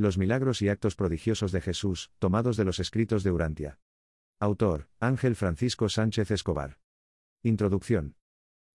[0.00, 3.80] Los milagros y actos prodigiosos de Jesús, tomados de los escritos de Urantia.
[4.38, 6.78] Autor, Ángel Francisco Sánchez Escobar.
[7.42, 8.16] Introducción.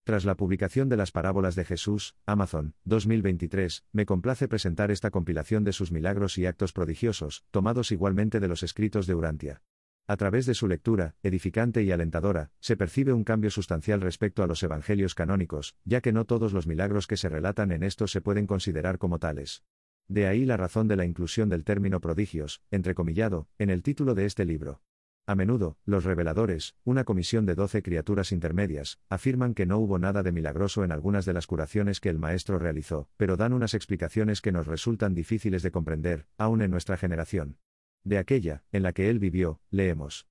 [0.04, 5.64] Tras la publicación de las parábolas de Jesús, Amazon, 2023, me complace presentar esta compilación
[5.64, 9.64] de sus milagros y actos prodigiosos, tomados igualmente de los escritos de Urantia.
[10.06, 14.48] A través de su lectura, edificante y alentadora, se percibe un cambio sustancial respecto a
[14.48, 18.22] los evangelios canónicos, ya que no todos los milagros que se relatan en estos se
[18.22, 19.64] pueden considerar como tales.
[20.08, 24.26] De ahí la razón de la inclusión del término prodigios, entrecomillado, en el título de
[24.26, 24.82] este libro.
[25.28, 30.22] A menudo, los reveladores, una comisión de doce criaturas intermedias, afirman que no hubo nada
[30.22, 34.42] de milagroso en algunas de las curaciones que el Maestro realizó, pero dan unas explicaciones
[34.42, 37.58] que nos resultan difíciles de comprender, aún en nuestra generación.
[38.04, 40.28] De aquella, en la que él vivió, leemos.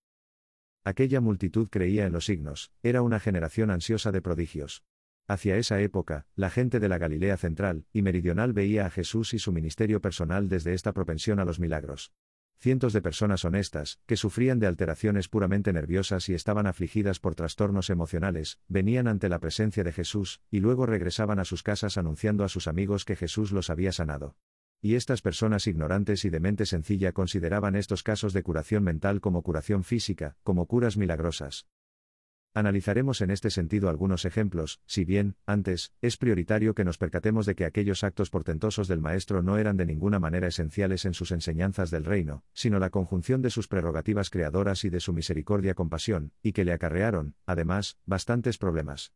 [0.85, 4.85] Aquella multitud creía en los signos, era una generación ansiosa de prodigios.
[5.27, 9.39] Hacia esa época, la gente de la Galilea central y meridional veía a Jesús y
[9.39, 12.13] su ministerio personal desde esta propensión a los milagros.
[12.59, 17.89] Cientos de personas honestas, que sufrían de alteraciones puramente nerviosas y estaban afligidas por trastornos
[17.89, 22.49] emocionales, venían ante la presencia de Jesús, y luego regresaban a sus casas anunciando a
[22.49, 24.37] sus amigos que Jesús los había sanado
[24.85, 29.41] y estas personas ignorantes y de mente sencilla consideraban estos casos de curación mental como
[29.41, 31.67] curación física, como curas milagrosas.
[32.57, 37.57] Analizaremos en este sentido algunos ejemplos, si bien, antes, es prioritario que nos percatemos de
[37.57, 41.91] que aquellos actos portentosos del Maestro no eran de ninguna manera esenciales en sus enseñanzas
[41.91, 46.53] del reino, sino la conjunción de sus prerrogativas creadoras y de su misericordia compasión, y
[46.53, 49.13] que le acarrearon, además, bastantes problemas.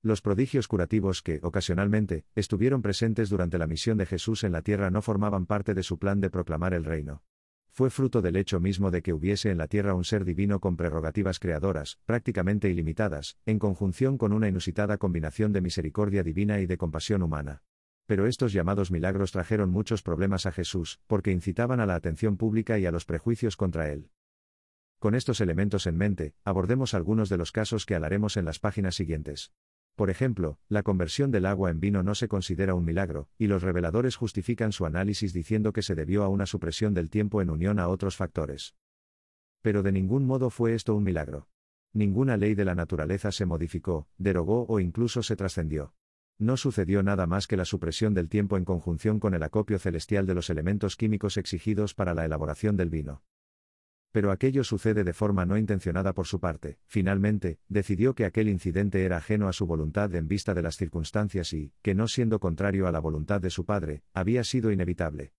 [0.00, 4.90] Los prodigios curativos que, ocasionalmente, estuvieron presentes durante la misión de Jesús en la tierra
[4.90, 7.22] no formaban parte de su plan de proclamar el reino.
[7.76, 10.78] Fue fruto del hecho mismo de que hubiese en la tierra un ser divino con
[10.78, 16.78] prerrogativas creadoras, prácticamente ilimitadas, en conjunción con una inusitada combinación de misericordia divina y de
[16.78, 17.64] compasión humana.
[18.06, 22.78] Pero estos llamados milagros trajeron muchos problemas a Jesús, porque incitaban a la atención pública
[22.78, 24.08] y a los prejuicios contra él.
[24.98, 28.94] Con estos elementos en mente, abordemos algunos de los casos que hablaremos en las páginas
[28.94, 29.52] siguientes.
[29.96, 33.62] Por ejemplo, la conversión del agua en vino no se considera un milagro, y los
[33.62, 37.78] reveladores justifican su análisis diciendo que se debió a una supresión del tiempo en unión
[37.78, 38.76] a otros factores.
[39.62, 41.48] Pero de ningún modo fue esto un milagro.
[41.94, 45.94] Ninguna ley de la naturaleza se modificó, derogó o incluso se trascendió.
[46.38, 50.26] No sucedió nada más que la supresión del tiempo en conjunción con el acopio celestial
[50.26, 53.22] de los elementos químicos exigidos para la elaboración del vino
[54.12, 56.78] pero aquello sucede de forma no intencionada por su parte.
[56.86, 61.52] Finalmente, decidió que aquel incidente era ajeno a su voluntad en vista de las circunstancias
[61.52, 65.32] y, que no siendo contrario a la voluntad de su padre, había sido inevitable.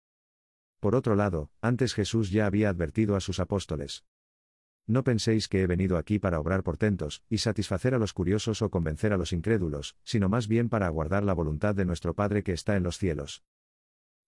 [0.79, 4.05] Por otro lado, antes Jesús ya había advertido a sus apóstoles.
[4.85, 8.69] No penséis que he venido aquí para obrar portentos, y satisfacer a los curiosos o
[8.69, 12.53] convencer a los incrédulos, sino más bien para aguardar la voluntad de nuestro Padre que
[12.53, 13.43] está en los cielos.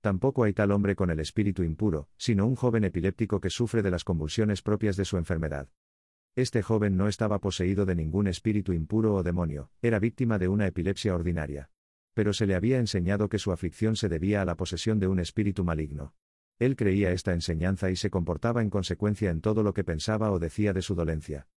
[0.01, 3.91] Tampoco hay tal hombre con el espíritu impuro, sino un joven epiléptico que sufre de
[3.91, 5.67] las convulsiones propias de su enfermedad.
[6.35, 10.67] Este joven no estaba poseído de ningún espíritu impuro o demonio, era víctima de una
[10.67, 11.69] epilepsia ordinaria.
[12.13, 15.19] Pero se le había enseñado que su aflicción se debía a la posesión de un
[15.19, 16.13] espíritu maligno.
[16.59, 20.39] Él creía esta enseñanza y se comportaba en consecuencia en todo lo que pensaba o
[20.39, 21.47] decía de su dolencia.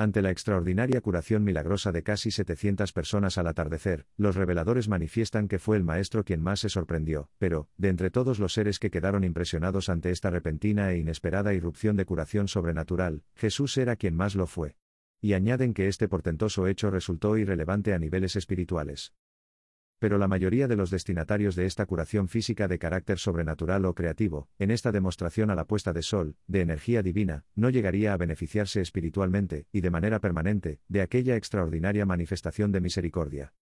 [0.00, 5.58] Ante la extraordinaria curación milagrosa de casi 700 personas al atardecer, los reveladores manifiestan que
[5.58, 9.24] fue el Maestro quien más se sorprendió, pero, de entre todos los seres que quedaron
[9.24, 14.46] impresionados ante esta repentina e inesperada irrupción de curación sobrenatural, Jesús era quien más lo
[14.46, 14.74] fue.
[15.20, 19.12] Y añaden que este portentoso hecho resultó irrelevante a niveles espirituales
[20.00, 24.48] pero la mayoría de los destinatarios de esta curación física de carácter sobrenatural o creativo,
[24.58, 28.80] en esta demostración a la puesta de sol, de energía divina, no llegaría a beneficiarse
[28.80, 33.52] espiritualmente, y de manera permanente, de aquella extraordinaria manifestación de misericordia.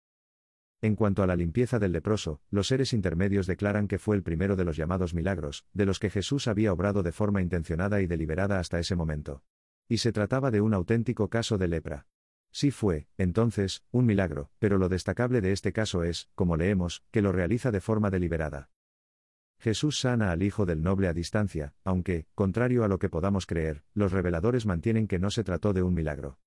[0.81, 4.55] En cuanto a la limpieza del leproso, los seres intermedios declaran que fue el primero
[4.55, 8.61] de los llamados milagros, de los que Jesús había obrado de forma intencionada y deliberada
[8.61, 9.43] hasta ese momento.
[9.89, 12.07] Y se trataba de un auténtico caso de lepra.
[12.59, 17.23] Sí fue, entonces, un milagro, pero lo destacable de este caso es, como leemos, que
[17.23, 18.69] lo realiza de forma deliberada.
[19.61, 23.85] Jesús sana al hijo del noble a distancia, aunque, contrario a lo que podamos creer,
[23.95, 26.41] los reveladores mantienen que no se trató de un milagro.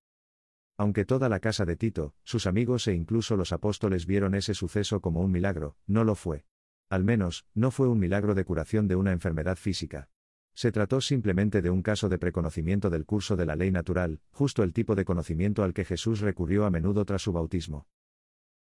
[0.76, 5.00] Aunque toda la casa de Tito, sus amigos e incluso los apóstoles vieron ese suceso
[5.00, 6.44] como un milagro, no lo fue.
[6.90, 10.10] Al menos, no fue un milagro de curación de una enfermedad física.
[10.54, 14.64] Se trató simplemente de un caso de preconocimiento del curso de la ley natural, justo
[14.64, 17.88] el tipo de conocimiento al que Jesús recurrió a menudo tras su bautismo.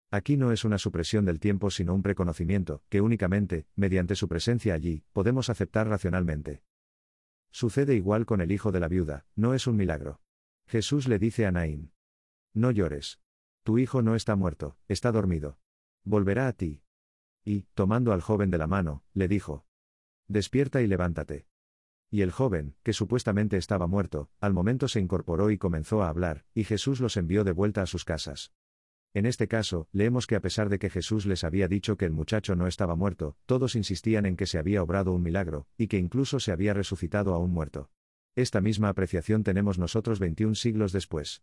[0.09, 4.73] Aquí no es una supresión del tiempo sino un preconocimiento, que únicamente, mediante su presencia
[4.73, 6.63] allí, podemos aceptar racionalmente.
[7.51, 10.21] Sucede igual con el hijo de la viuda, no es un milagro.
[10.67, 11.91] Jesús le dice a Naín.
[12.53, 13.19] No llores.
[13.63, 15.59] Tu hijo no está muerto, está dormido.
[16.03, 16.83] Volverá a ti.
[17.43, 19.65] Y, tomando al joven de la mano, le dijo,
[20.27, 21.47] Despierta y levántate.
[22.09, 26.45] Y el joven, que supuestamente estaba muerto, al momento se incorporó y comenzó a hablar,
[26.53, 28.53] y Jesús los envió de vuelta a sus casas.
[29.13, 32.11] En este caso, leemos que a pesar de que Jesús les había dicho que el
[32.11, 35.97] muchacho no estaba muerto, todos insistían en que se había obrado un milagro, y que
[35.97, 37.89] incluso se había resucitado a un muerto.
[38.35, 41.41] Esta misma apreciación tenemos nosotros 21 siglos después.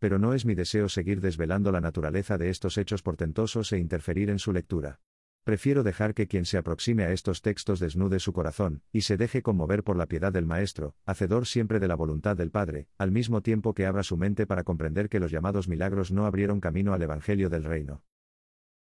[0.00, 4.28] Pero no es mi deseo seguir desvelando la naturaleza de estos hechos portentosos e interferir
[4.28, 5.00] en su lectura.
[5.44, 9.42] Prefiero dejar que quien se aproxime a estos textos desnude su corazón, y se deje
[9.42, 13.40] conmover por la piedad del Maestro, hacedor siempre de la voluntad del Padre, al mismo
[13.40, 17.02] tiempo que abra su mente para comprender que los llamados milagros no abrieron camino al
[17.02, 18.02] Evangelio del Reino.